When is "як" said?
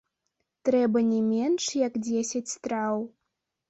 1.87-2.03